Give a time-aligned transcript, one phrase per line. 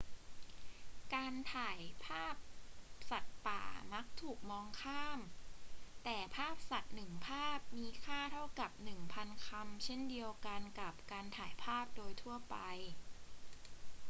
[1.15, 2.35] การถ่ายภาพ
[3.09, 3.63] สัตว์ป่า
[3.93, 5.19] มักถูกมองข้าม
[6.03, 10.31] แต่ภาพสัตว์หนึ่งภาพมีค่าเท่ากับหนึ่งพันคำเช่นเดียว
[10.79, 12.55] กับการถ่ายภาพโดยทั่วไป